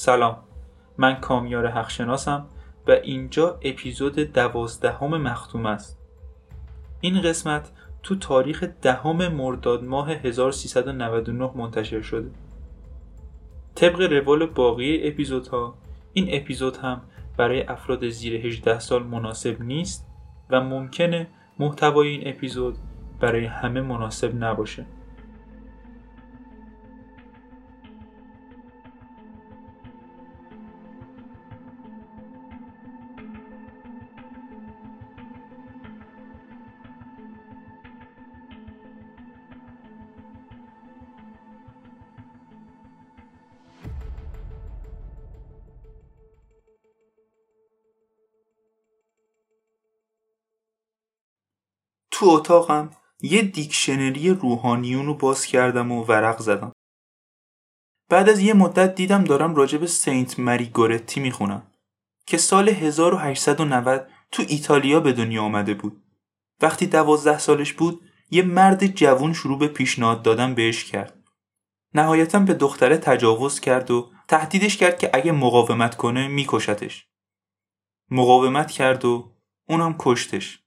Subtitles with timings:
[0.00, 0.36] سلام.
[0.98, 2.46] من کامیار حقشناسم
[2.86, 5.98] و اینجا اپیزود دوازدهم مختوم است.
[7.00, 7.70] این قسمت
[8.02, 12.30] تو تاریخ دهم مرداد ماه 1399 منتشر شده.
[13.74, 15.74] طبق روال باقی اپیزودها
[16.12, 17.00] این اپیزود هم
[17.36, 20.06] برای افراد زیر 18 سال مناسب نیست
[20.50, 21.28] و ممکنه
[21.58, 22.76] محتوای این اپیزود
[23.20, 24.86] برای همه مناسب نباشه.
[52.20, 52.90] تو اتاقم
[53.20, 56.72] یه دیکشنری روحانیون رو باز کردم و ورق زدم.
[58.10, 61.66] بعد از یه مدت دیدم دارم راجع به سینت مری گورتی می‌خونم
[62.26, 66.02] که سال 1890 تو ایتالیا به دنیا آمده بود.
[66.62, 68.00] وقتی دوازده سالش بود
[68.30, 71.24] یه مرد جوون شروع به پیشنهاد دادن بهش کرد.
[71.94, 77.06] نهایتا به دختره تجاوز کرد و تهدیدش کرد که اگه مقاومت کنه میکشتش.
[78.10, 79.32] مقاومت کرد و
[79.68, 80.59] اونم کشتش.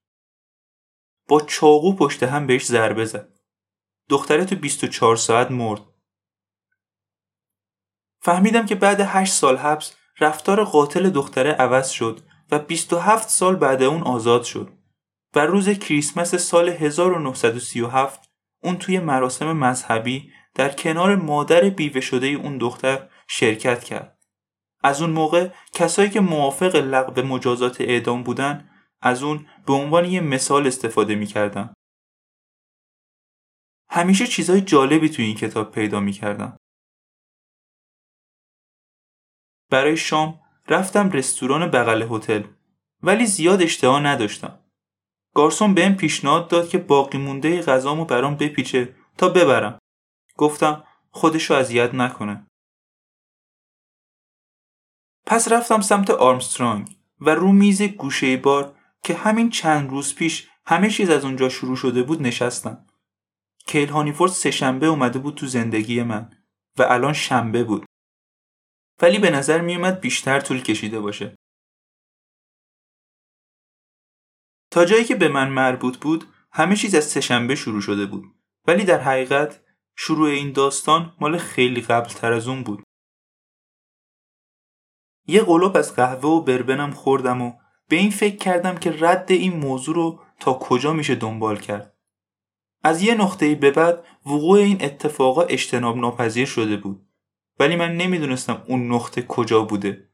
[1.39, 3.29] چاقو پشت هم بهش ضربه زد.
[4.09, 5.81] دختره تو 24 ساعت مرد.
[8.21, 12.19] فهمیدم که بعد 8 سال حبس رفتار قاتل دختره عوض شد
[12.51, 14.69] و 27 سال بعد اون آزاد شد.
[15.35, 18.29] و روز کریسمس سال 1937
[18.63, 24.17] اون توی مراسم مذهبی در کنار مادر بیوه شده اون دختر شرکت کرد.
[24.83, 28.69] از اون موقع کسایی که موافق لغو مجازات اعدام بودن
[29.05, 31.73] از اون به عنوان یه مثال استفاده می‌کردم.
[33.89, 36.57] همیشه چیزای جالبی توی این کتاب پیدا می‌کردم.
[39.69, 42.43] برای شام رفتم رستوران بغل هتل
[43.01, 44.59] ولی زیاد اشتها نداشتم.
[45.35, 49.79] گارسون بهم پیشنهاد داد که باقی مونده غذامو برام بپیچه تا ببرم.
[50.37, 52.47] گفتم خودشو اذیت نکنه.
[55.25, 60.89] پس رفتم سمت آرمسترانگ و رو میز گوشه بار که همین چند روز پیش همه
[60.89, 62.87] چیز از اونجا شروع شده بود نشستم.
[63.67, 66.45] کیل هانیفورد سه شنبه اومده بود تو زندگی من
[66.77, 67.85] و الان شنبه بود.
[69.01, 71.35] ولی به نظر میومد بیشتر طول کشیده باشه.
[74.71, 78.35] تا جایی که به من مربوط بود همه چیز از سهشنبه شروع شده بود
[78.67, 79.63] ولی در حقیقت
[79.95, 82.83] شروع این داستان مال خیلی قبل تر از اون بود.
[85.27, 89.55] یه قلوب از قهوه و بربنم خوردم و به این فکر کردم که رد این
[89.57, 91.93] موضوع رو تا کجا میشه دنبال کرد.
[92.83, 97.07] از یه نقطه‌ای به بعد وقوع این اتفاقا اجتناب ناپذیر شده بود.
[97.59, 100.09] ولی من نمی‌دونستم اون نقطه کجا بوده.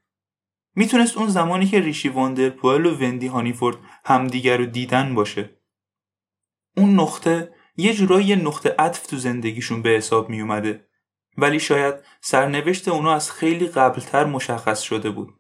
[0.76, 5.60] می‌تونست اون زمانی که ریشی واندرپوئل و وندی هانیفورد همدیگر رو دیدن باشه.
[6.78, 10.86] اون نقطه یه جورایی نقطه عطف تو زندگیشون به حساب می اومده.
[11.38, 15.40] ولی شاید سرنوشت اونا از خیلی قبلتر مشخص شده بود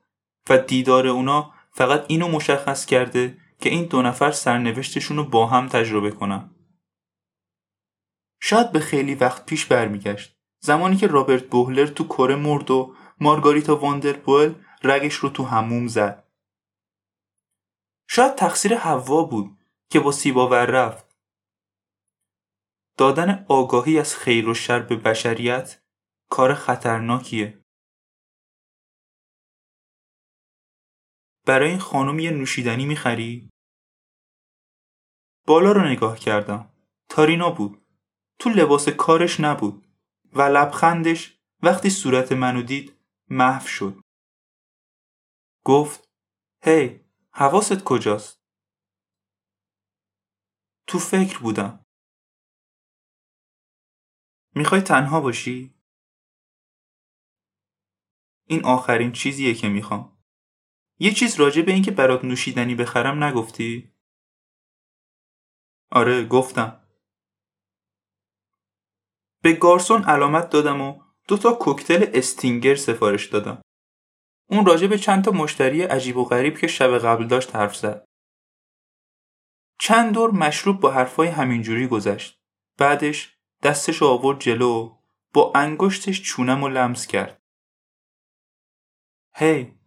[0.49, 5.67] و دیدار اونا فقط اینو مشخص کرده که این دو نفر سرنوشتشون رو با هم
[5.67, 6.55] تجربه کنن.
[8.41, 10.37] شاید به خیلی وقت پیش برمیگشت.
[10.59, 16.23] زمانی که رابرت بوهلر تو کره مرد و مارگاریتا واندرپول رگش رو تو هموم زد.
[18.09, 19.57] شاید تقصیر حوا بود
[19.89, 21.15] که با سیباور رفت.
[22.97, 25.81] دادن آگاهی از خیر و شر به بشریت
[26.29, 27.58] کار خطرناکیه.
[31.45, 33.49] برای این خانم یه نوشیدنی می‌خری؟
[35.47, 36.71] بالا رو نگاه کردم.
[37.09, 37.85] تارینا بود.
[38.39, 39.87] تو لباس کارش نبود
[40.33, 42.97] و لبخندش وقتی صورت منو دید
[43.29, 44.01] محو شد.
[45.65, 46.09] گفت
[46.63, 48.39] هی حواست کجاست؟
[50.87, 51.85] تو فکر بودم.
[54.55, 55.73] می‌خوای تنها باشی؟
[58.45, 60.18] این آخرین چیزیه که می‌خوام.
[60.99, 63.93] یه چیز راجع به اینکه برات نوشیدنی بخرم نگفتی؟
[65.91, 66.85] آره گفتم.
[69.43, 73.61] به گارسون علامت دادم و دو تا کوکتل استینگر سفارش دادم.
[74.49, 78.05] اون راجع به چند تا مشتری عجیب و غریب که شب قبل داشت حرف زد.
[79.79, 82.39] چند دور مشروب با حرفای همینجوری گذشت.
[82.77, 84.97] بعدش دستش آورد جلو
[85.33, 87.41] با انگشتش چونم و لمس کرد.
[89.35, 89.78] هی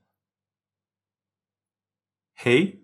[2.34, 2.82] هی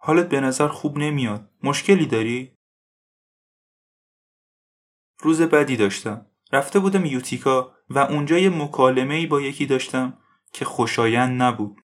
[0.00, 1.50] حالت به نظر خوب نمیاد.
[1.62, 2.56] مشکلی داری؟
[5.18, 6.30] روز بدی داشتم.
[6.52, 11.80] رفته بودم یوتیکا و اونجا یه مکالمه ای با یکی داشتم که خوشایند نبود.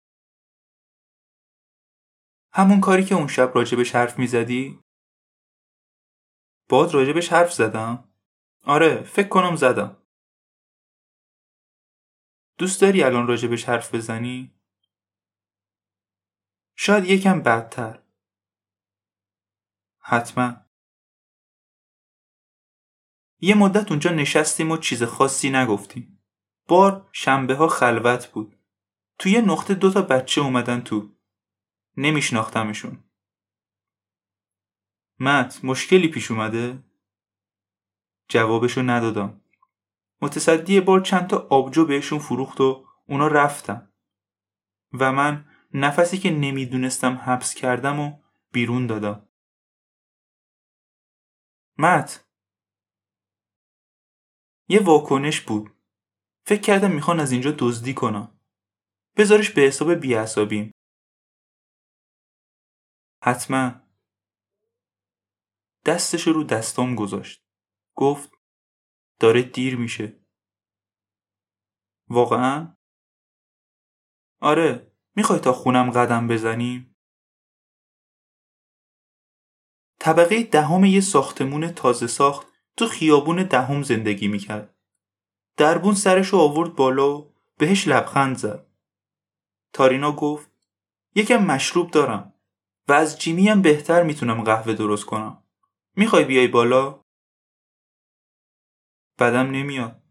[2.53, 4.81] همون کاری که اون شب راجبش حرف می‌زدی؟
[6.69, 8.15] باد راجبش حرف زدم؟
[8.65, 10.03] آره فکر کنم زدم.
[12.59, 14.62] دوست داری الان راجبش حرف بزنی؟
[16.77, 18.03] شاید یکم بدتر.
[19.99, 20.57] حتما.
[23.41, 26.25] یه مدت اونجا نشستیم و چیز خاصی نگفتیم.
[26.69, 28.59] بار شنبه ها خلوت بود.
[29.19, 31.17] توی یه نقطه دوتا بچه اومدن تو.
[31.97, 33.05] نمیشناختمشون.
[35.19, 36.85] مت مشکلی پیش اومده؟
[38.29, 39.41] جوابشو ندادم.
[40.21, 43.93] متصدی بار چند تا آبجو بهشون فروخت و اونا رفتن.
[44.93, 48.23] و من نفسی که نمی‌دونستم حبس کردم و
[48.53, 49.29] بیرون دادم.
[51.79, 52.25] مت
[54.69, 55.71] یه واکنش بود.
[56.47, 58.41] فکر کردم می‌خوان از اینجا دزدی کنم.
[59.17, 60.75] بذارش به حساب بیعصابیم.
[63.23, 63.81] حتما
[65.85, 67.45] دستش رو دستام گذاشت.
[67.95, 68.33] گفت
[69.19, 70.21] داره دیر میشه.
[72.09, 72.77] واقعا؟
[74.41, 76.97] آره می‌خوای تا خونم قدم بزنیم؟
[79.99, 84.75] طبقه دهم یه ساختمون تازه ساخت تو خیابون دهم زندگی می‌کرد.
[85.57, 88.67] دربون سرشو آورد بالا و بهش لبخند زد.
[89.73, 90.51] تارینا گفت
[91.15, 92.35] یکم مشروب دارم
[92.89, 95.45] و از جیمی هم بهتر می‌تونم قهوه درست کنم.
[95.97, 97.05] می‌خوای بیای بالا؟
[99.19, 100.03] بدم نمیاد.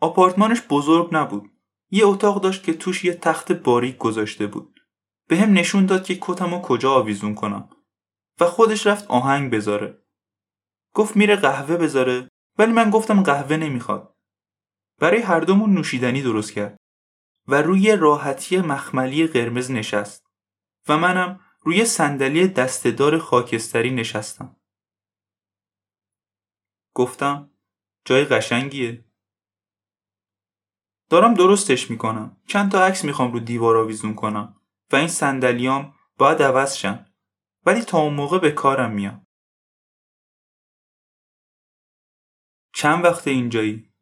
[0.00, 1.50] آپارتمانش بزرگ نبود.
[1.90, 4.80] یه اتاق داشت که توش یه تخت باریک گذاشته بود.
[5.28, 7.70] به هم نشون داد که کتمو کجا آویزون کنم
[8.40, 10.02] و خودش رفت آهنگ بذاره.
[10.94, 12.28] گفت میره قهوه بذاره
[12.58, 14.16] ولی من گفتم قهوه نمی‌خواد.
[14.98, 16.76] برای هر دومون نوشیدنی درست کرد
[17.48, 20.26] و روی راحتی مخملی قرمز نشست
[20.88, 24.56] و منم روی صندلی دستهدار خاکستری نشستم.
[26.94, 27.50] گفتم
[28.04, 29.09] جای قشنگیه.
[31.10, 32.36] دارم درستش می‌کنم.
[32.46, 34.60] چند تا عکس می‌خوام رو دیوار آویزون کنم
[34.92, 37.06] و این صندلیام باید عوض شن.
[37.66, 39.26] ولی تا اون موقع به کارم میام.
[42.74, 43.92] چند وقت اینجایی؟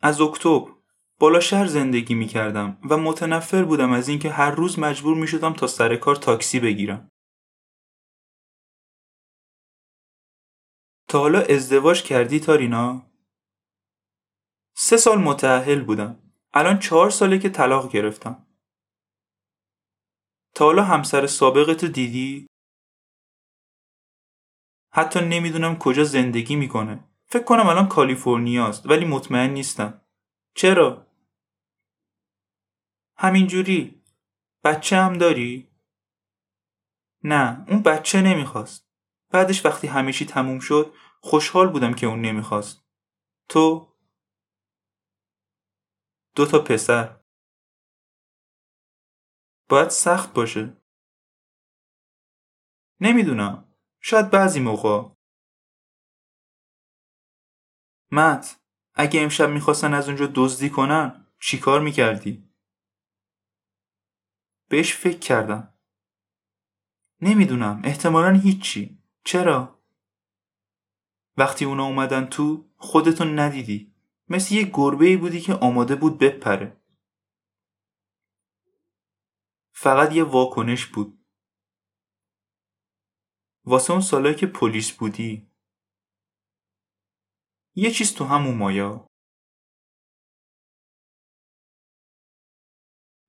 [0.00, 0.72] از اکتبر
[1.18, 5.52] بالا شهر زندگی می کردم و متنفر بودم از اینکه هر روز مجبور می شدم
[5.52, 7.10] تا سر کار تاکسی بگیرم.
[11.08, 13.07] تا حالا ازدواج کردی تارینا؟
[14.80, 16.32] سه سال متعهل بودم.
[16.54, 18.46] الان چهار ساله که طلاق گرفتم.
[20.54, 22.46] تا حالا همسر سابقتو دیدی؟
[24.92, 27.04] حتی نمی‌دونم کجا زندگی می‌کنه.
[27.26, 30.00] فکر کنم الان کالیفرنیاست ولی مطمئن نیستم.
[30.54, 31.06] چرا؟
[33.16, 34.02] همینجوری.
[34.64, 35.70] بچه هم داری؟
[37.24, 38.88] نه اون بچه نمی‌خواست.
[39.30, 42.84] بعدش وقتی همیشی تموم شد خوشحال بودم که اون نمی‌خواست.
[43.48, 43.88] تو؟
[46.38, 47.20] دو تا پسر.
[49.68, 50.76] باید سخت باشه.
[53.00, 53.74] نمی‌دونم.
[54.00, 55.14] شاید بعضی موقع.
[58.12, 58.60] مت
[58.94, 62.50] اگه امشب می‌خواستن از اونجا دزدی کنن چیکار می‌کردی؟
[64.68, 65.78] بهش فکر کردم.
[67.20, 69.02] نمی‌دونم احتمالا هیچی.
[69.24, 69.82] چرا؟
[71.36, 73.97] وقتی اونا اومدن تو خودتون ندیدی.
[74.30, 76.80] مثل یه گربه ای بودی که آماده بود بپره.
[79.72, 81.24] فقط یه واکنش بود.
[83.64, 85.50] واسه اون سالایی که پلیس بودی.
[87.74, 89.06] یه چیز تو همون مایا.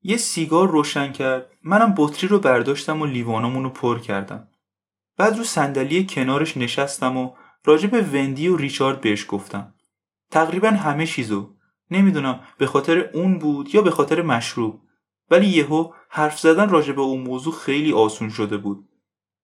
[0.01, 1.57] یه سیگار روشن کرد.
[1.63, 4.51] منم بطری رو برداشتم و لیوانامون رو پر کردم.
[5.17, 9.78] بعد رو صندلی کنارش نشستم و راجع به وندی و ریچارد بهش گفتم.
[10.31, 11.55] تقریبا همه چیزو.
[11.91, 14.81] نمی‌دونم به خاطر اون بود یا به خاطر مشروب.
[15.31, 18.89] ولی یهو حرف زدن راجع به اون موضوع خیلی آسون شده بود.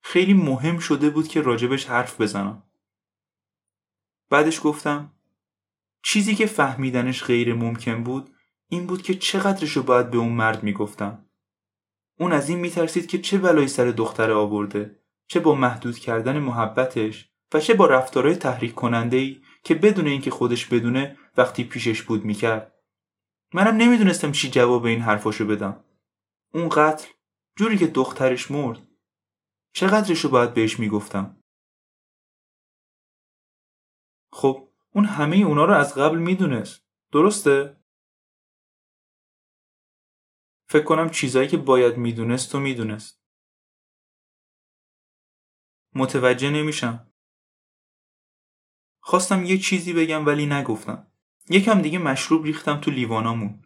[0.02, 2.64] خیلی مهم شده بود که راجبش حرف بزنم.
[4.30, 5.12] بعدش گفتم
[6.04, 8.30] چیزی که فهمیدنش غیر ممکن بود
[8.68, 11.26] این بود که چقدرشو باید به اون مرد می‌گفتم.
[12.20, 17.30] اون از این میترسید که چه بلایی سر دختره آورده چه با محدود کردن محبتش
[17.54, 22.26] و چه با رفتارهای تحریک کننده ای که بدون اینکه خودش بدونه وقتی پیشش بود
[22.26, 22.84] می‌کرد.
[23.54, 25.84] منم نمی‌دونستم چی جواب این حرفاشو بدم.
[26.54, 27.08] اون قتل
[27.58, 28.88] جوری که دخترش مرد.
[29.76, 31.42] چقدرشو باید بهش می‌گفتم؟
[34.34, 36.82] خب اون همه اونا رو از قبل می‌دونست.
[37.12, 37.78] درسته؟
[40.70, 43.22] فکر کنم چیزایی که باید می‌دونست و می‌دونست.
[45.96, 47.12] متوجه نمیشم.
[49.08, 51.08] خواستم یه چیزی بگم ولی نگفتم.
[51.50, 53.64] یکم دیگه مشروب ریختم تو لیوانامون.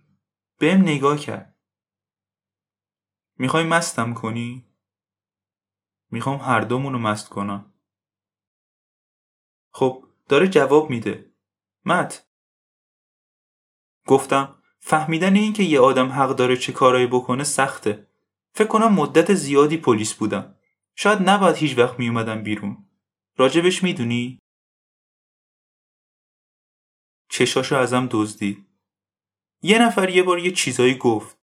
[0.58, 1.56] بهم نگاه کرد.
[3.38, 4.66] می‌خوای مستم کنی؟
[6.12, 7.74] می‌خوام هر دومون رو مست کنم.
[9.72, 11.32] خب داره جواب میده.
[11.86, 12.28] مت.
[14.08, 18.08] گفتم فهمیدن این که یه آدم حق داره چه کارایی بکنه سخته.
[18.54, 20.56] فکر کنم مدت زیادی پلیس بودم.
[20.96, 22.90] شاید نباید هیچ وقت میومدم بیرون.
[23.38, 24.40] راجبش می‌دونی؟
[27.30, 28.66] چشاشو ازم دزدید
[29.62, 31.38] یه نفر یه بار یه چیزایی گفت.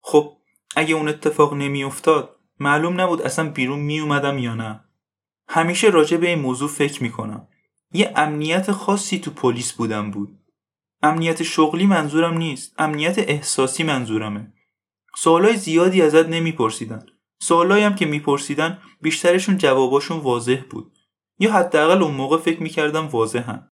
[0.00, 0.36] خب
[0.76, 4.84] اگه اون اتفاق نمیافتاد معلوم نبود اصلا بیرون میومدم یا نه.
[5.48, 7.48] همیشه راجع به این موضوع فکر می‌کنم.
[7.92, 10.38] یه امنیت خاصی تو پلیس بودم بود.
[11.02, 14.52] امنیت شغلی منظورم نیست امنیت احساسی منظورمه.
[15.16, 17.06] سوالای زیادی ازت نمیپرسیدن.
[17.40, 20.93] سوالایی هم که میپرسیدن بیشترشون جواباشون واضح بود.
[21.38, 23.70] یا حداقل اون موقع فکر می‌کردم واضحن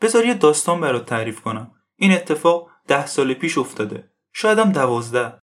[0.00, 1.74] بذار یه داستان برات تعریف کنم.
[1.96, 4.12] این اتفاق ده سال پیش افتاده.
[4.32, 5.40] شایدم دوازده.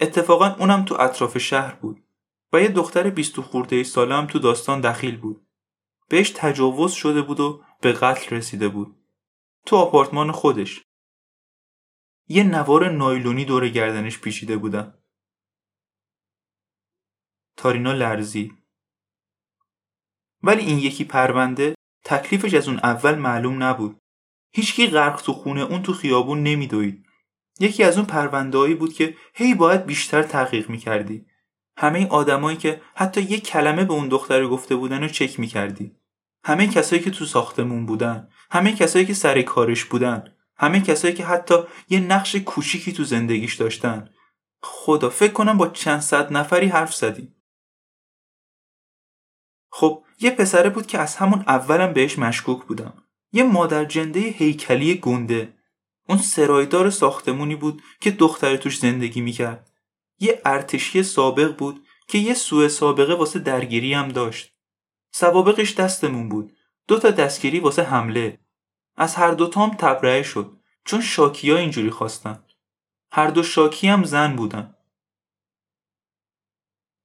[0.00, 2.04] اتفاقا اونم تو اطراف شهر بود
[2.52, 5.46] و یه دختر بیست و خورده ساله هم تو داستان دخیل بود.
[6.08, 8.96] بهش تجاوز شده بود و به قتل رسیده بود.
[9.66, 10.84] تو آپارتمان خودش.
[12.28, 14.98] یه نوار نایلونی دور گردنش پیچیده بودن.
[17.56, 18.67] تارینا لرزید
[20.42, 23.98] ولی این یکی پرونده تکلیفش از اون اول معلوم نبود.
[24.52, 27.04] هیچکی غرق تو خونه اون تو خیابون نمیدوید.
[27.60, 31.26] یکی از اون پروندهایی بود که هی باید بیشتر تحقیق می‌کردی.
[31.78, 35.92] همه آدمایی که حتی یک کلمه به اون دختر گفته بودن رو چک می‌کردی.
[36.44, 38.28] همه کسایی که تو ساختمون بودن.
[38.50, 40.24] همه کسایی که سر کارش بودن.
[40.56, 41.54] همه کسایی که حتی
[41.88, 44.08] یه نقش کوچیکی تو زندگیش داشتن.
[44.62, 47.34] خدا فکر کنم با چند صد نفری حرف زدی
[49.70, 53.02] خب یه پسره بود که از همون اولم بهش مشکوک بودم.
[53.32, 55.54] یه مادر جنده هیکلی گنده.
[56.08, 59.70] اون سرایدار ساختمونی بود که دختر توش زندگی می‌کرد.
[60.18, 64.54] یه ارتشی سابق بود که یه سوء سابقه واسه درگیری هم داشت.
[65.12, 66.52] سوابقش دستمون بود.
[66.88, 68.38] دو تا دستگیری واسه حمله.
[68.96, 70.56] از هر دوتام تبرئه شد.
[70.84, 72.44] چون شاکی ها اینجوری خواستن.
[73.12, 74.74] هر دو شاکی هم زن بودن.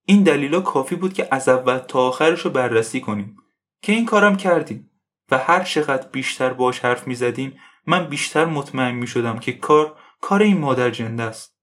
[0.05, 3.38] این دلیلا کافی بود که از اول تا آخرش رو بررسی کنیم.
[3.81, 4.89] که این کارم کردیم
[5.31, 10.00] و هر چقدر بیشتر باش حرف می زدیم من بیشتر مطمئن می شدم که کار
[10.22, 11.57] کار این مادر جنده است.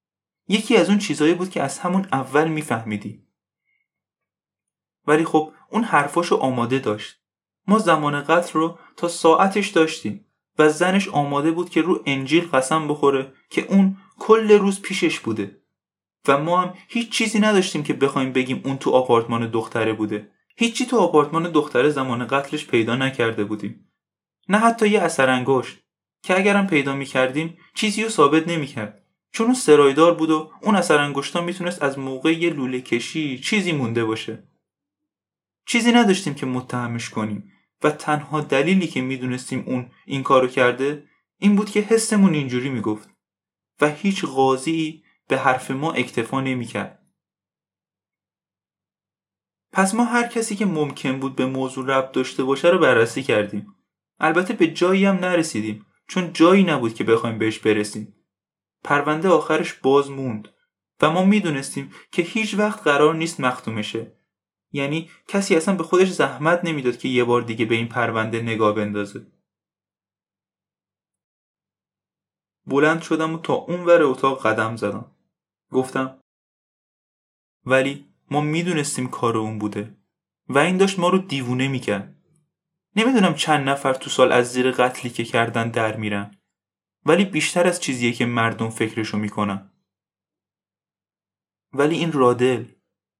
[0.47, 3.27] یکی از اون چیزایی بود که از همون اول میفهمیدی
[5.07, 7.21] ولی خب اون حرفاشو آماده داشت.
[7.67, 10.25] ما زمان قتل رو تا ساعتش داشتیم
[10.59, 15.60] و زنش آماده بود که رو انجیل قسم بخوره که اون کل روز پیشش بوده.
[16.27, 20.31] و ما هم هیچ چیزی نداشتیم که بخوایم بگیم اون تو آپارتمان دختره بوده.
[20.57, 23.91] هیچی تو آپارتمان دختره زمان قتلش پیدا نکرده بودیم.
[24.49, 25.77] نه حتی یه اثر انگشت
[26.23, 29.05] که اگرم پیدا می‌کردیم چیزی رو ثابت نمی‌کرد.
[29.31, 33.71] چون اون سرایدار بود و اون اثر انگشتا می‌تونست از موقع یه لوله کشی چیزی
[33.71, 34.43] مونده باشه.
[35.65, 37.51] چیزی نداشتیم که متهمش کنیم
[37.83, 41.03] و تنها دلیلی که می‌دونستیم اون این کارو کرده
[41.37, 43.09] این بود که حسمون اینجوری می‌گفت.
[43.81, 47.05] و هیچ قاضی به حرف ما اکتفا نمی‌کرد.
[49.71, 53.75] پس ما هر کسی که ممکن بود به موضوع ربط داشته باشه رو بررسی کردیم.
[54.19, 58.15] البته به جایی هم نرسیدیم چون جایی نبود که بخوایم بهش برسیم.
[58.83, 60.47] پرونده آخرش باز موند
[61.01, 64.17] و ما می‌دونستیم که هیچ وقت قرار نیست مختومشه
[64.71, 68.75] یعنی کسی اصلا به خودش زحمت نمی‌داد که یه بار دیگه به این پرونده نگاه
[68.75, 69.27] بندازه.
[72.65, 75.10] بلند شدم و تا اون ور اتاق قدم زدم.
[75.71, 76.19] گفتم
[77.65, 79.97] ولی ما می‌دونستیم کار اون بوده.
[80.47, 82.15] و این داشت ما رو دیوونه می‌کرد.
[82.95, 86.37] نمی‌دونم چند نفر تو سال از زیر قتلی که کردن در میرن.
[87.05, 89.71] ولی بیشتر از چیزیه که مردم فکرشو می‌کنن.
[91.73, 92.65] ولی این رادل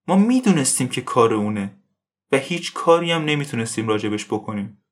[0.07, 1.77] ما می‌دونستیم که کار اونه.
[2.31, 4.83] و هیچ کاری هم نمی‌تونستیم راجبش بکنیم.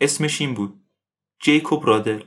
[0.00, 0.84] اسمش این بود.
[1.40, 2.24] جیکوب رادل.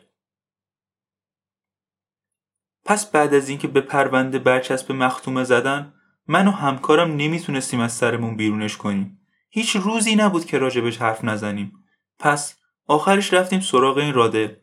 [2.86, 5.94] پس بعد از اینکه به پرونده برچسب مختومه زدن
[6.28, 9.20] من و همکارم نمی‌تونستیم از سرمون بیرونش کنیم.
[9.50, 11.86] هیچ روزی نبود که راجبش حرف نزنیم.
[12.20, 14.56] پس آخرش رفتیم سراغ این رادل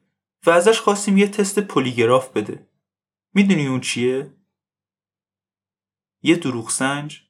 [0.46, 2.68] و ازش خواستیم یه تست پلیگراف بده.
[3.34, 4.34] می‌دونی اون چیه؟
[6.22, 7.22] یه دروغ سنج؟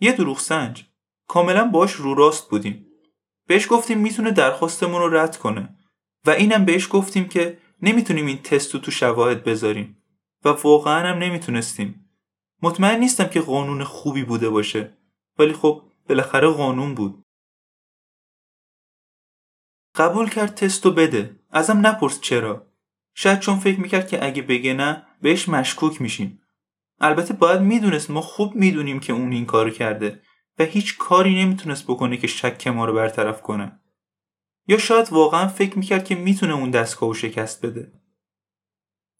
[0.00, 0.84] یه دروغ سنج.
[1.26, 2.86] کاملا باش رو راست بودیم.
[3.46, 5.76] بهش گفتیم می‌تونه درخواستمون رو رد کنه
[6.26, 10.02] و اینم بهش گفتیم که نمی‌تونیم این تست رو تو شواهد بذاریم.
[10.44, 12.10] و واقعا هم نمی‌تونستیم.
[12.62, 14.96] مطمئن نیستم که قانون خوبی بوده باشه.
[15.38, 17.24] ولی خب بالاخره قانون بود.
[19.94, 21.40] قبول کرد تستو بده.
[21.50, 22.66] ازم نپرس چرا.
[23.14, 26.40] شاید چون فکر می‌کرد که اگه بگه نه بهش مشکوک میشیم.
[27.00, 30.22] البته باید می‌دونست ما خوب می‌دونیم که اون این کارو کرده.
[30.58, 33.80] و هیچ کاری نمی‌تونست بکنه که شک ما رو برطرف کنه.
[34.66, 37.92] یا شاید واقعا فکر می‌کرد که می‌تونه اون دستگاه شکست بده.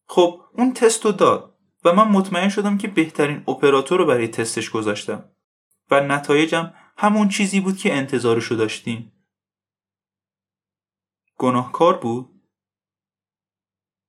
[0.07, 5.31] خب اون تستو داد و من مطمئن شدم که بهترین اپراتور رو برای تستش گذاشتم
[5.91, 9.13] و نتایجم همون چیزی بود که انتظارشو داشتیم.
[11.37, 12.43] گناهکار بود؟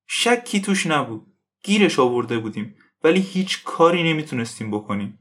[0.07, 1.27] شکی توش نبود.
[1.63, 5.19] گیرش آورده بودیم ولی هیچ کاری نمی‌تونستیم بکنیم.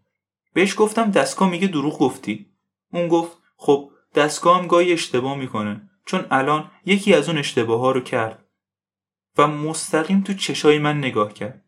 [0.52, 2.56] بهش گفتم دستگاه میگه دروغ گفتی.
[2.92, 5.90] اون گفت خب دستگاه هم گاهی اشتباه می‌کنه.
[6.06, 8.48] چون الان یکی از اون اشتباه ها رو کرد
[9.38, 11.64] و مستقیم تو چشای من نگاه کرد.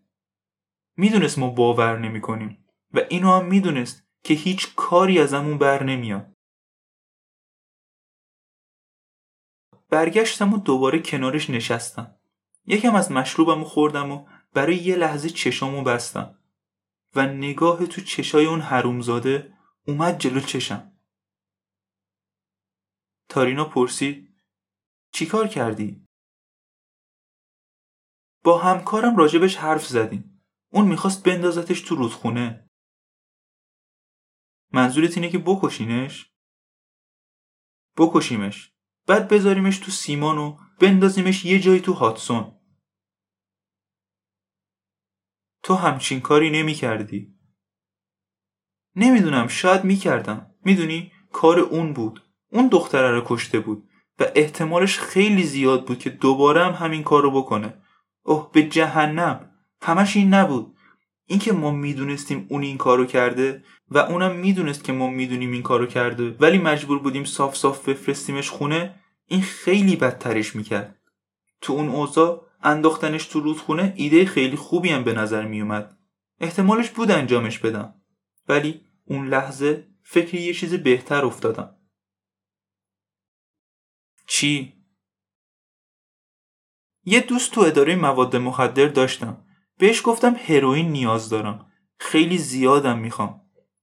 [0.97, 2.65] می‌دونست ما باور نمی‌کنیم
[2.95, 6.33] و اینو هم می‌دونست که هیچ کاری ازمون بر نمیاد.
[9.91, 12.17] برگشتم و دوباره کنارش نشستم.
[12.67, 16.39] یکم از مشروبم خوردم و برای یه لحظه چشامو بستم
[17.15, 19.53] و نگاه تو چشای اون حرومزاده
[19.87, 20.93] اومد جلو چشم.
[23.29, 24.37] تارینا پرسید
[25.13, 26.07] چیکار کردی؟
[28.45, 30.43] با همکارم راجبش حرف زدیم
[30.73, 32.71] اون می‌خواست بندازتش تو رودخونه
[34.73, 36.33] منظورت اینه که بکشینش؟
[37.97, 38.73] بکشیمش
[39.07, 42.61] بعد بذاریمش تو سیمان و بندازیمش یه جایی تو هاتسون
[45.63, 47.39] تو همچین کاری نمی کردی.
[48.97, 53.89] نمی‌دونم شاید می‌کردم می‌دونی کار اون بود اون دختره رو کشته بود
[54.21, 57.75] و احتمالش خیلی زیاد بود که دوباره هم همین کار رو بکنه.
[58.23, 59.51] اوه به جهنم.
[59.83, 60.77] همش این نبود.
[61.27, 65.87] اینکه ما می‌دونستیم اون این کارو کرده و اونم می‌دونست که ما می‌دونیم این کارو
[65.87, 68.95] کرده ولی مجبور بودیم صاف صاف بفرستیمش خونه
[69.27, 70.97] این خیلی بدترش می‌کرد.
[71.61, 75.97] تو اون اوضاع انداختنش تو رودخونه ایده خیلی خوبی هم به نظر میومد
[76.41, 77.95] احتمالش بود انجامش بدم.
[78.49, 81.76] ولی اون لحظه فکر یه چیز بهتر افتادم.
[84.37, 84.73] چی؟
[87.05, 89.45] یه دوست تو اداره مواد مخدر داشتم.
[89.79, 91.67] بهش گفتم هروئین نیاز دارم.
[91.99, 93.41] خیلی زیادم می‌خوام.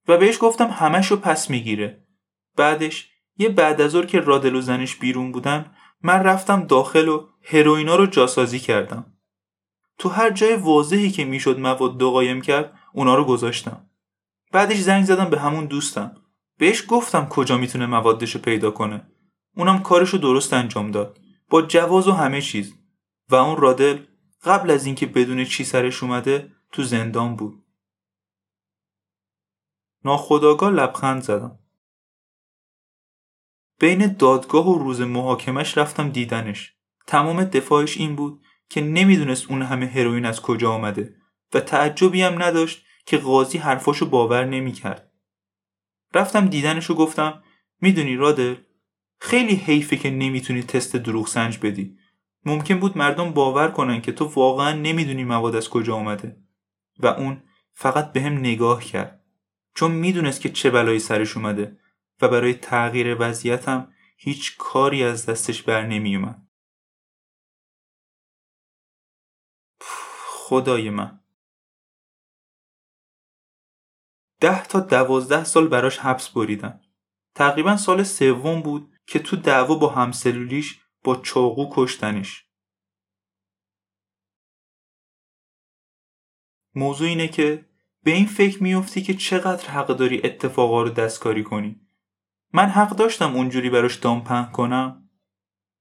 [0.08, 2.08] و بهش گفتم همشو پس می‌گیره.
[2.56, 7.96] بعدش یه بعد از که رادل و زنش بیرون بودن من رفتم داخل و هروئینا
[7.96, 9.14] رو جاسازی کردم.
[9.98, 13.90] تو هر جای واضحی که می‌شد مواد دو قایم کرد اونا رو گذاشتم.
[14.52, 16.16] بعدش زنگ زدم به همون دوستم.
[16.58, 19.13] بهش گفتم کجا می‌تونه موادش پیدا کنه.
[19.56, 21.20] اونم کارشو درست انجام داد.
[21.50, 22.74] با جواز و همه چیز.
[23.30, 24.06] و اون رادل
[24.44, 27.64] قبل از اینکه بدون چی سرش اومده تو زندان بود.
[30.06, 31.60] ناخداگاه لبخند زدم.
[33.80, 36.74] بین دادگاه و روز محاکمش رفتم دیدنش.
[37.08, 41.16] تمام دفاعش این بود که نمی‌دونست اون همه هروئین از کجا آمده
[41.54, 45.12] و تعجبی هم نداشت که قاضی حرفاشو باور نمی‌کرد.
[46.14, 47.44] رفتم دیدنش و گفتم
[47.82, 48.56] می‌دونی رادل
[49.24, 51.98] خیلی حیفه که نمی‌تونی تست دروغ سنج بدی.
[52.46, 56.38] ممکن بود مردم باور کنن که تو واقعا نمی‌دونی مواد از کجا آمده
[57.00, 59.24] و اون فقط به هم نگاه کرد
[59.76, 61.80] چون می‌دونست که چه بلایی سرش اومده
[62.22, 66.48] و برای تغییر وضعیتم هیچ کاری از دستش بر نمیومد.
[69.80, 71.20] خدای من
[74.40, 76.82] ده تا دوازده سال براش حبس بریدن
[77.36, 82.46] تقریبا سال سوم بود که تو دعوا با همسلولیش با چاقو کشتنش.
[86.76, 87.66] موضوع اینه که
[88.04, 91.80] به این فکر میفتی که چقدر حق داری اتفاقا رو دستکاری کنی.
[92.54, 95.10] من حق داشتم اونجوری براش دام پهن کنم.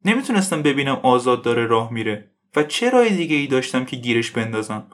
[0.04, 4.90] نمی‌تونستم ببینم آزاد داره راه میره و چه راه دیگه ای داشتم که گیرش بندازم.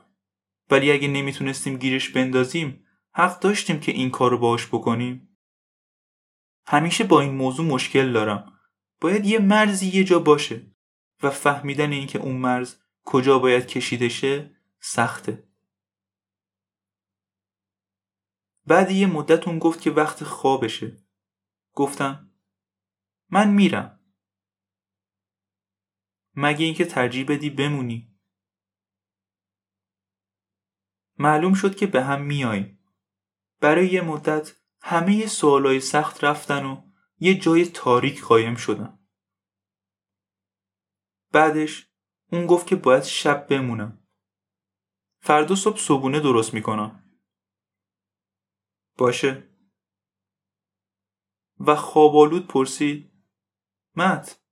[0.71, 5.28] ولی اگه نمی‌تونستیم گیرش بندازیم حق داشتیم که این کارو باش بکنیم.
[6.70, 8.61] همیشه با این موضوع مشکل دارم.
[9.00, 10.74] باید یه مرزی یه جا باشه
[11.22, 15.48] و فهمیدن اینکه اون مرز کجا باید کشیده شه سخته.
[18.66, 21.04] بعد یه مدت اون گفت که وقت خوابشه.
[21.72, 22.33] گفتم
[23.31, 24.00] من میرم.
[26.35, 28.18] مگه اینکه ترجیح بدی بمونی؟
[31.18, 32.85] معلوم شد که به هم میاییم.
[33.61, 36.83] برای یه مدت همه سوالای سخت رفتن و
[37.19, 38.99] یه جای تاریک قایم شدن
[41.33, 41.91] بعدش
[42.33, 44.07] اون گفت که باید شب بمونم.
[45.21, 47.05] فردا صبح صبونه درست می‌کنم.
[48.99, 49.49] باشه.
[51.61, 53.12] و خوابالود پرسید
[53.97, 54.43] مت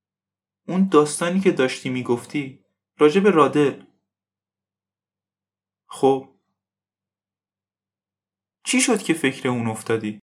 [0.68, 2.64] اون داستانی که داشتی می‌گفتی
[2.98, 3.84] راجع به رادل؟
[5.86, 6.35] خب
[8.66, 10.20] چی شد که فکر اون افتادی؟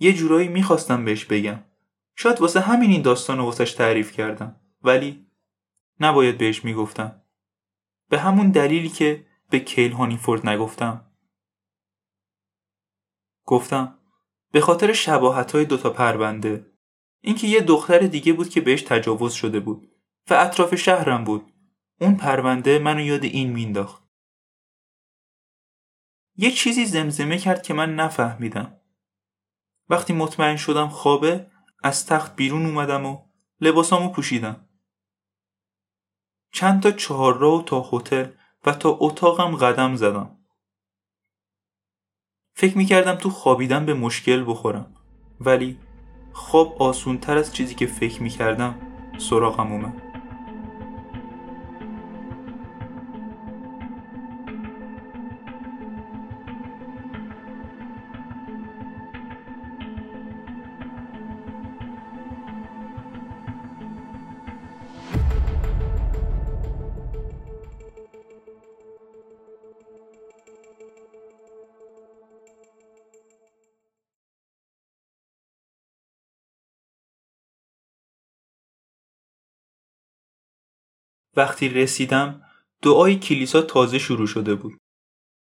[0.00, 1.64] یه جورایی می‌خواستم بهش بگم.
[2.16, 4.60] شاید واسه همین این داستان رو واسش تعریف کردم.
[4.82, 5.26] ولی
[6.00, 7.22] نباید بهش می‌گفتم.
[8.08, 11.10] به همون دلیلی که به کیل هانیفورد نگفتم.
[13.46, 13.98] گفتم
[14.52, 16.72] به خاطر شباهت های دوتا پرونده.
[17.20, 19.94] اینکه یه دختر دیگه بود که بهش تجاوز شده بود.
[20.30, 21.52] و اطراف شهرم بود.
[22.00, 24.09] اون پرونده منو یاد این مینداخت
[26.40, 28.76] یه چیزی زمزمه کرد که من نفهمیدم.
[29.88, 31.46] وقتی مطمئن شدم خوابه
[31.82, 33.22] از تخت بیرون اومدم و
[33.60, 34.68] لباسامو پوشیدم.
[36.52, 38.26] چند تا چهار راه تا هتل
[38.66, 40.36] و تا اتاقم قدم زدم.
[42.54, 44.94] فکر می‌کردم تو خوابیدن به مشکل بخورم
[45.40, 45.78] ولی
[46.32, 48.80] خواب آسون تر از چیزی که فکر می‌کردم
[49.18, 50.09] سراغم اومد.
[81.36, 82.42] وقتی رسیدم
[82.82, 84.78] دعای کلیسا تازه شروع شده بود.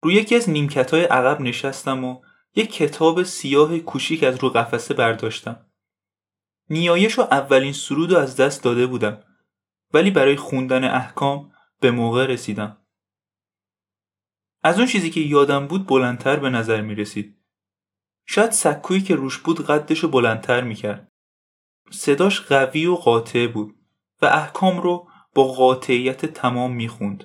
[0.03, 2.21] روی یکی از نیمکت های عقب نشستم و
[2.55, 5.65] یک کتاب سیاه کوچیک از رو قفسه برداشتم.
[6.69, 9.23] نیایش و اولین سرود رو از دست داده بودم
[9.93, 12.77] ولی برای خوندن احکام به موقع رسیدم.
[14.63, 17.37] از اون چیزی که یادم بود بلندتر به نظر می رسید.
[18.25, 21.11] شاید سکویی که روش بود قدش رو بلندتر می کرد.
[21.91, 23.75] صداش قوی و قاطع بود
[24.21, 27.23] و احکام رو با قاطعیت تمام می‌خوند.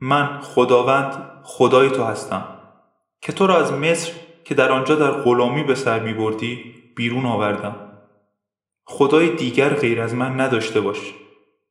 [0.00, 2.58] من خداوند خدای تو هستم
[3.20, 4.12] که تو را از مصر
[4.44, 7.92] که در آنجا در غلامی به سر می بردی بیرون آوردم.
[8.84, 11.14] خدای دیگر غیر از من نداشته باش.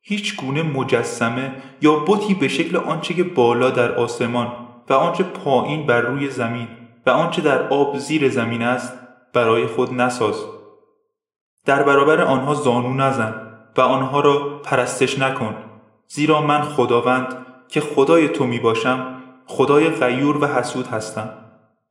[0.00, 4.52] هیچ گونه مجسمه یا بتی به شکل آنچه که بالا در آسمان
[4.88, 6.68] و آنچه پایین بر روی زمین
[7.06, 8.92] و آنچه در آب زیر زمین است
[9.32, 10.55] برای خود نساز.
[11.66, 13.34] در برابر آنها زانو نزن
[13.76, 15.54] و آنها را پرستش نکن
[16.08, 21.30] زیرا من خداوند که خدای تو می باشم خدای غیور و حسود هستم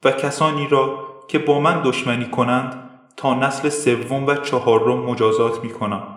[0.03, 5.69] و کسانی را که با من دشمنی کنند تا نسل سوم و چهارم مجازات می
[5.69, 6.07] کنم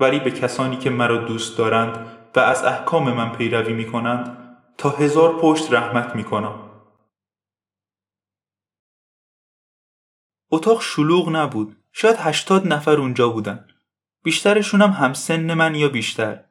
[0.00, 2.06] ولی به کسانی که مرا دوست دارند
[2.36, 4.38] و از احکام من پیروی می کنند
[4.78, 6.54] تا هزار پشت رحمت می کنم
[10.50, 11.83] اتاق شلوغ نبود.
[11.96, 13.68] شاید هشتاد نفر اونجا بودن.
[14.22, 16.44] بیشترشون هم همسن من یا بیشتر.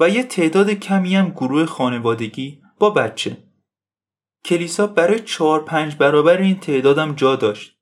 [0.00, 3.36] و یه تعداد کمی هم گروه خانوادگی با بچه.
[4.44, 7.78] کلیسا برای چهار پنج برابر این تعدادم جا داشت.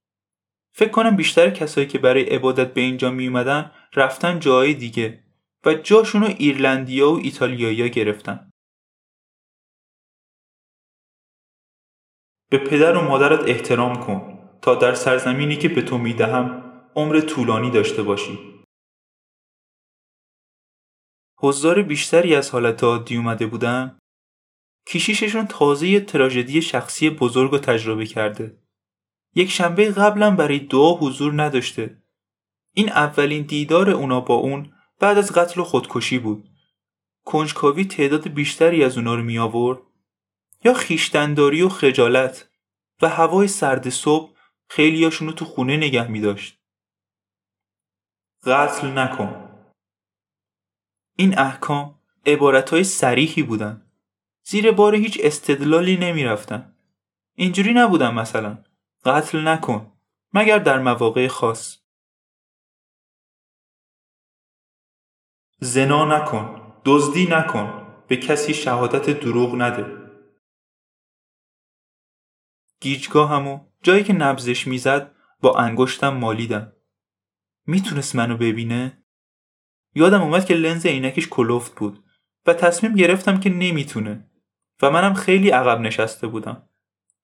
[0.73, 5.25] فکر کنم بیشتر کسایی که برای عبادت به اینجا می اومدن رفتن جای دیگه
[5.67, 8.51] و جاشونو ایرلندیا و ایتالیایی گرفتن.
[12.51, 16.62] به پدر و مادرت احترام کن تا در سرزمینی که به تو می‌دهم
[16.97, 18.39] عمر طولانی داشته باشی.
[21.39, 23.99] حضار بیشتری از حالت عادی اومده بودن
[24.87, 28.59] کشیششون تازه یه تراژدی شخصی بزرگ رو تجربه کرده.
[29.35, 32.03] یک شنبه قبلا برای دعا حضور نداشته.
[32.75, 36.49] این اولین دیدار اونا با اون بعد از قتل و خودکشی بود.
[37.25, 39.79] کنجکاوی تعداد بیشتری از اونا رو می آورد
[40.65, 42.49] یا خیشتنداری و خجالت
[43.03, 44.33] و هوای سرد صبح
[44.69, 46.62] خیلی رو تو خونه نگه می داشت.
[48.45, 49.49] قتل نکن.
[51.17, 52.01] این احکام
[52.71, 53.91] های سریحی بودن.
[54.45, 56.77] زیر بار هیچ استدلالی نمی رفتن.
[57.35, 58.65] اینجوری نبودن مثلا.
[59.05, 59.93] قتل نکن.
[60.33, 61.79] مگر در مواقع خاص.
[65.61, 66.73] زنا نکن.
[66.85, 67.95] دزدی نکن.
[68.09, 70.03] به کسی شهادت دروغ نده.
[72.81, 76.73] گیجگاه همو جایی که نبزش می‌زد با انگشتم مالیدم.
[77.67, 79.05] می‌تونست منو ببینه؟
[79.95, 82.05] یادم اومد که لنز عینکش کلفت بود
[82.47, 84.31] و تصمیم گرفتم که نمی‌تونه
[84.83, 86.69] و منم خیلی عقب نشسته بودم.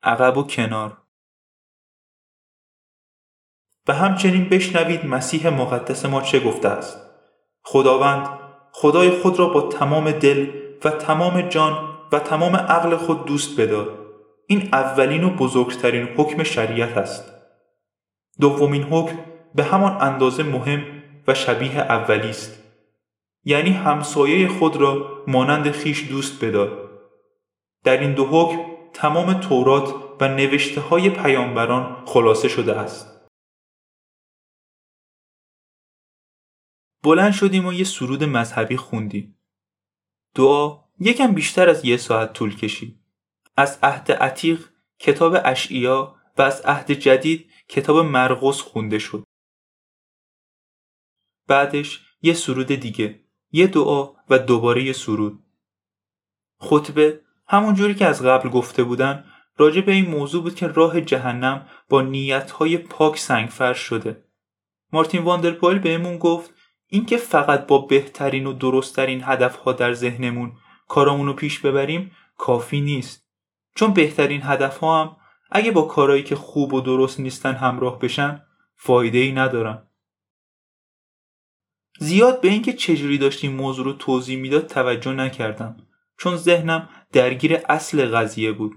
[0.03, 1.03] عقب و کنار.
[3.89, 6.99] و همچنین بشنوید مسیح مقدس ما چه گفته است.
[7.63, 8.39] خداوند
[8.73, 10.51] خدای خود را با تمام دل
[10.85, 13.99] و تمام جان و تمام عقل خود دوست بدار.
[14.47, 17.33] این اولین و بزرگترین حکم شریعت است.
[18.41, 19.19] دومین حکم
[19.59, 22.65] به همان اندازه مهم و شبیه اولی است.
[23.45, 27.01] یعنی همسایه خود را مانند خیش دوست بدار.
[27.85, 28.59] در این دو حکم
[28.93, 33.29] تمام تورات و نوشته های پیامبران خلاصه شده است.
[37.03, 39.39] بلند شدیم و یه سرود مذهبی خوندیم.
[40.35, 43.01] دعا یکم بیشتر از یه ساعت طول کشید.
[43.57, 44.69] از عهد عتیق
[44.99, 49.28] کتاب اشعیا و از عهد جدید کتاب مرقس خونده شد.
[51.49, 53.21] بعدش یه سرود دیگه
[53.53, 55.43] یه دعا و دوباره یه سرود.
[56.61, 59.25] خطبه همون جوری که از قبل گفته بودن
[59.57, 64.25] راجع به این موضوع بود که راه جهنم با نیتهای پاک سنگفرش شده.
[64.93, 66.55] مارتین واندرپایل بهمون گفت
[66.87, 70.53] اینکه فقط با بهترین و درستترین هدفها در ذهنمون
[70.89, 73.29] کارامونو پیش ببریم کافی نیست.
[73.75, 75.17] چون بهترین هدفها هم
[75.51, 78.43] اگه با کارهایی که خوب و درست نیستن همراه بشن
[78.77, 79.88] فایده ای ندارن.
[81.99, 85.77] زیاد به اینکه چجوری داشتیم موضوع رو توضیح می‌داد توجه نکردم.
[86.19, 88.73] چون ذهنم درگیر اصل قضیه بود.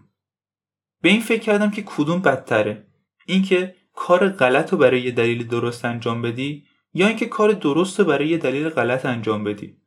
[1.02, 2.88] به این فکر کردم که کدوم بدتره.
[3.26, 8.06] اینکه کار غلط رو برای یه دلیل درست انجام بدی یا اینکه کار درست رو
[8.06, 9.78] برای یه دلیل غلط انجام بدی.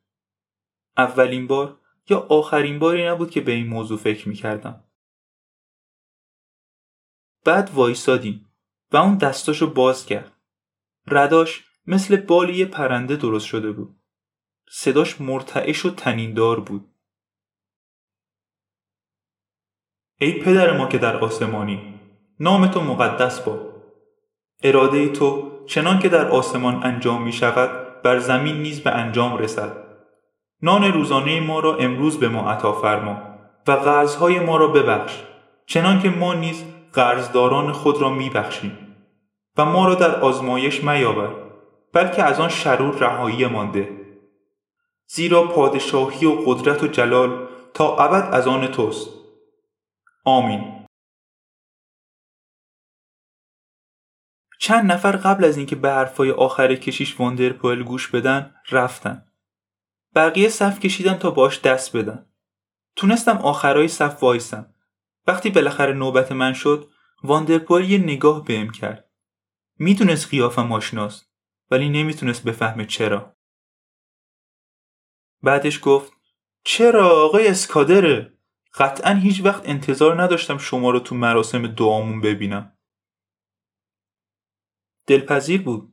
[0.96, 4.84] اولین بار یا آخرین باری نبود که به این موضوع فکر می‌کردم.
[7.44, 8.50] بعد وایسادیم
[8.92, 10.32] و اون دستاشو باز کرد.
[11.06, 13.96] رداش مثل بالی پرنده درست شده بود.
[14.70, 16.90] صداش مرتعش و تنیندار بود.
[20.20, 21.94] ای پدر ما که در آسمانی
[22.40, 23.58] نام تو مقدس با.
[24.62, 29.84] اراده تو چنان که در آسمان انجام می شود بر زمین نیز به انجام رسد.
[30.62, 33.22] نان روزانه ما را امروز به ما عطا فرما
[33.68, 35.22] و قرضهای ما را ببخش
[35.66, 38.78] چنان که ما نیز قرضداران خود را می بخشیم
[39.56, 41.43] و ما را در آزمایش میاور
[41.94, 44.00] بلکه از آن شرور رهاییمان ده.
[45.06, 49.10] زیرا پادشاهی و قدرت و جلال تا ابد از آن توست.
[50.24, 50.86] آمین.
[54.60, 59.26] چند نفر قبل از اینکه به حرفای آخر کشیش واندرپویل گوش بدن رفتن.
[60.14, 62.26] بقیه صف کشیدن تا باش دست بدن.
[62.96, 64.74] تونستم آخرای صف وایسم.
[65.26, 66.90] وقتی بالاخره نوبت من شد
[67.22, 69.10] واندرپویل یه نگاه بهم کرد.
[69.78, 71.33] می‌دونست قیافم آشناست.
[71.70, 73.36] ولی نمی‌تونست بفهمه چرا.
[75.42, 76.12] بعدش گفت
[76.64, 78.38] چرا آقای اسکادره؟
[78.74, 82.78] قطعا هیچ وقت انتظار نداشتم شما رو تو مراسم دعامون ببینم.
[85.06, 85.92] دلپذیر بود.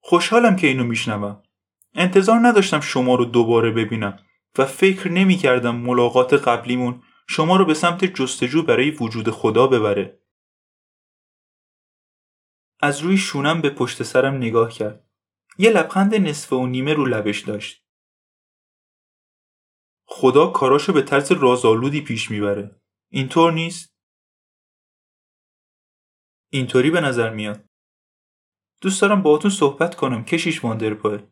[0.00, 1.42] خوشحالم که اینو میشنوم.
[1.94, 4.18] انتظار نداشتم شما رو دوباره ببینم
[4.58, 10.19] و فکر نمی کردم ملاقات قبلیمون شما رو به سمت جستجو برای وجود خدا ببره.
[12.82, 15.06] از روی شونم به پشت سرم نگاه کرد.
[15.58, 17.86] یه لبخند نصفه و نیمه رو لبش داشت.
[20.06, 22.80] خدا کاراشو به طرز رازآلودی پیش می‌بره.
[23.08, 23.94] اینطور نیست؟
[26.52, 27.64] اینطوری به نظر میاد.
[28.80, 31.26] دوست دارم باهاتون صحبت کنم کشیش واندرپایل.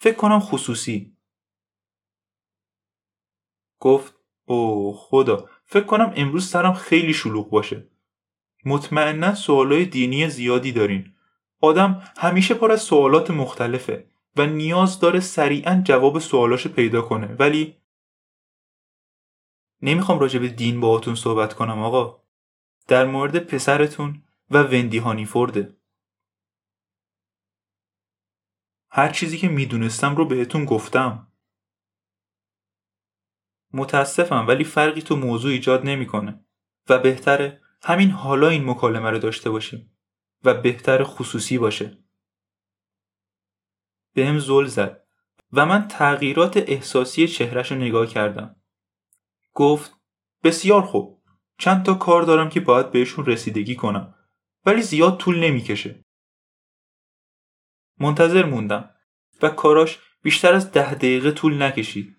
[0.00, 1.16] فکر کنم خصوصی.
[3.80, 7.91] گفت او خدا فکر کنم امروز سرم خیلی شلوغ باشه.
[8.64, 11.14] مطمئنا سوالای دینی زیادی دارین.
[11.60, 17.26] آدم همیشه پر از سوالات مختلفه و نیاز داره سریعا جواب سوالاشو پیدا کنه.
[17.26, 17.76] ولی
[19.82, 22.22] نمی‌خوام راجع به دین باهاتون صحبت کنم آقا.
[22.88, 25.76] در مورد پسرتون و وندی هانیفورده
[28.90, 31.32] هر چیزی که می‌دونستم رو بهتون گفتم.
[33.72, 36.44] متاسفم ولی فرقی تو موضوع ایجاد نمی‌کنه
[36.88, 39.98] و بهتره همین حالا این مکالمه رو داشته باشیم
[40.44, 41.98] و بهتر خصوصی باشه.
[44.14, 45.02] بهم زل زد
[45.52, 48.56] و من تغییرات احساسی چهرش رو نگاه کردم.
[49.54, 49.92] گفت
[50.44, 51.22] بسیار خوب.
[51.58, 54.14] چند تا کار دارم که باید بهشون رسیدگی کنم
[54.66, 56.04] ولی زیاد طول نمی‌کشه.
[57.98, 58.90] منتظر موندم
[59.42, 62.16] و کاراش بیشتر از ده دقیقه طول نکشید.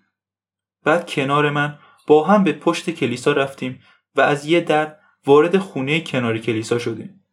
[0.84, 3.82] بعد کنار من با هم به پشت کلیسا رفتیم
[4.14, 4.96] و از یه در
[5.26, 7.24] وارد خونه کنار کلیسا شدیم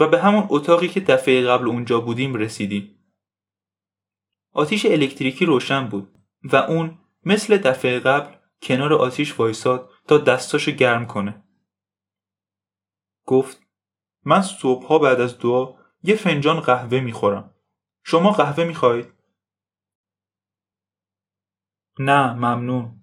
[0.00, 2.92] و به همون اتاقی که دفعه قبل اونجا بودیم رسیدیم.
[4.52, 11.06] آتیش الکتریکی روشن بود و اون مثل دفعه قبل کنار آتیش وایساد تا دستاشو گرم
[11.06, 11.44] کنه.
[13.26, 13.62] گفت
[14.24, 17.54] من صبحها بعد از دعا یه فنجان قهوه می‌خورم.
[18.04, 19.12] شما قهوه می‌خواید؟
[21.98, 23.02] نه ممنون.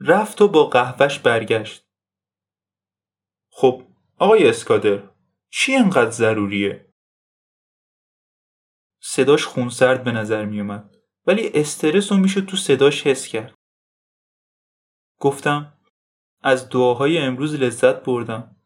[0.00, 1.89] رفت و با قهوهش برگشت.
[3.60, 3.82] خب
[4.18, 5.10] آقای اسکادر
[5.50, 6.92] چی انقدر ضروریه؟
[9.00, 10.96] صداش خونسرد به نظر میومد
[11.26, 13.54] ولی استرس رو میشه تو صداش حس کرد.
[15.18, 15.78] گفتم
[16.42, 18.56] از دعاهای امروز لذت بردم.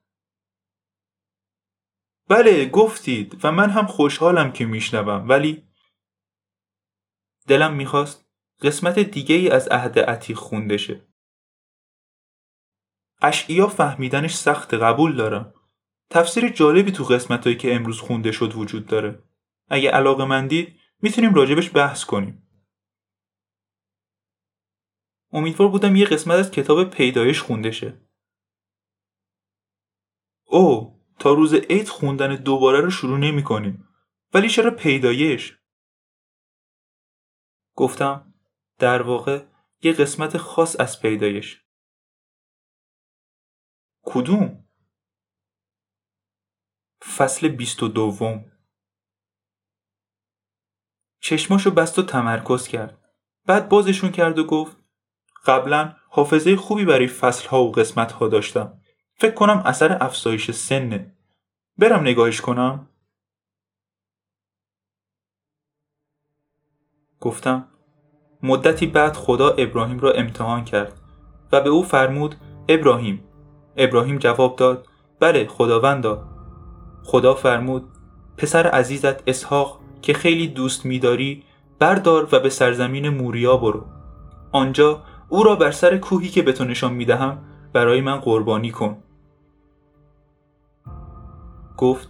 [2.28, 5.68] بله گفتید و من هم خوشحالم که میشنوم ولی
[7.46, 8.26] دلم می‌خواست
[8.62, 11.13] قسمت دیگه ای از عهد عتیق خونده شه.
[13.24, 15.54] اشعیا فهمیدنش سخت قبول دارم.
[16.10, 19.22] تفسیر جالبی تو قسمتهایی که امروز خونده شد وجود داره.
[19.68, 22.48] اگه علاقه مندید می‌تونیم راجبش بحث کنیم.
[25.32, 28.00] امیدوار بودم یه قسمت از کتاب پیدایش خونده شه.
[30.44, 33.88] او تا روز عید خوندن دوباره رو شروع نمی کنیم.
[34.34, 35.58] ولی چرا پیدایش؟
[37.74, 38.34] گفتم
[38.78, 39.44] در واقع
[39.82, 41.63] یه قسمت خاص از پیدایش.
[44.04, 44.64] کدوم؟
[47.16, 48.44] فصل بیست و دوم
[51.20, 52.98] چشماشو بست و تمرکز کرد.
[53.46, 54.76] بعد بازشون کرد و گفت
[55.46, 58.80] قبلا حافظه خوبی برای فصل ها و قسمت ها داشتم.
[59.14, 61.16] فکر کنم اثر افزایش سنه.
[61.78, 62.88] برم نگاهش کنم؟
[67.20, 67.68] گفتم
[68.42, 71.00] مدتی بعد خدا ابراهیم را امتحان کرد
[71.52, 72.34] و به او فرمود
[72.68, 73.33] ابراهیم
[73.76, 74.86] ابراهیم جواب داد
[75.20, 76.28] بله خداوندا.
[77.04, 77.84] خدا فرمود
[78.36, 81.42] پسر عزیزت اسحاق که خیلی دوست میداری
[81.78, 83.86] بردار و به سرزمین موریا برو.
[84.52, 87.38] آنجا او را بر سر کوهی که به تو نشان می‌دهم
[87.72, 88.96] برای من قربانی کن.
[91.76, 92.08] گفت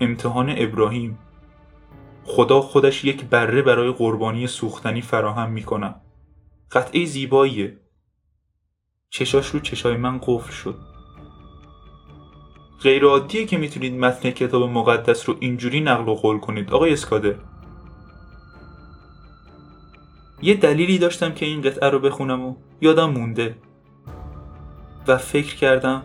[0.00, 1.18] امتحان ابراهیم.
[2.24, 6.00] خدا خودش یک بره برای قربانی سوختنی فراهم می‌کنم
[6.72, 7.80] قطعه زیباییه.
[9.10, 10.89] چشاش رو چشای من قفل شد.
[12.82, 16.70] غیر عادیه که می‌تونید متن کتاب مقدس رو اینجوری نقل و قول کنید.
[16.72, 17.38] آقای اسکاده.
[20.42, 23.56] یه دلیلی داشتم که این قطعه رو بخونم و یادم مونده.
[25.08, 26.02] و فکر کردم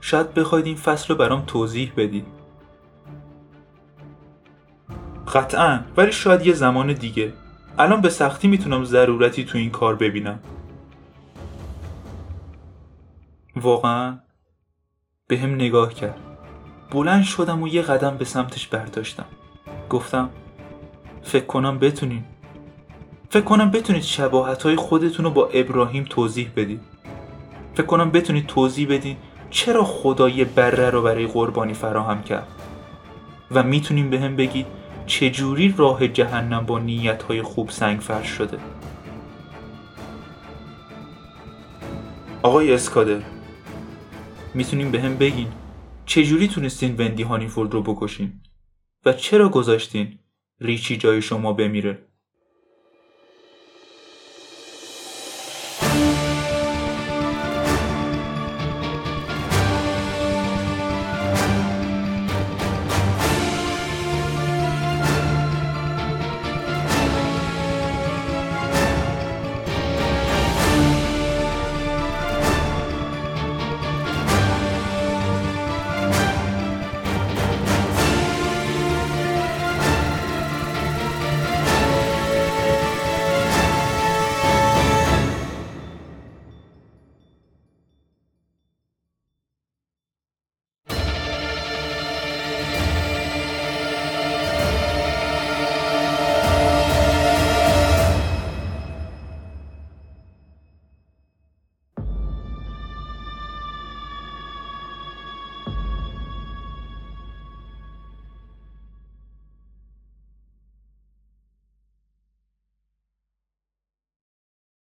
[0.00, 2.26] شاید بخواید این فصل رو برام توضیح بدید.
[5.34, 7.32] قطعا ولی شاید یه زمان دیگه.
[7.78, 10.40] الان به سختی می‌تونم ضرورتی تو این کار ببینم.
[13.56, 14.18] واقعا
[15.28, 16.20] به هم نگاه کرد.
[16.90, 19.24] بلند شدم و یه قدم به سمتش برداشتم.
[19.90, 20.30] گفتم
[21.22, 22.24] فکر کنم بتونین.
[23.30, 26.80] فکر کنم بتونید شباهت های خودتون رو با ابراهیم توضیح بدید.
[27.74, 29.16] فکر کنم بتونید توضیح بدید
[29.50, 32.48] چرا خدا یه بره رو برای قربانی فراهم کرد.
[33.50, 34.66] و می‌تونیم به هم بگید
[35.06, 38.58] چجوری راه جهنم با نیت های خوب سنگ فرش شده.
[42.42, 43.20] آقای اسکادر
[44.54, 45.48] می‌تونیم به هم بگین.
[46.06, 48.32] چجوری تونستین وندی هانیفورد رو بکشین؟
[49.04, 50.18] و چرا گذاشتین
[50.60, 51.98] ریچی جای شما بمیره؟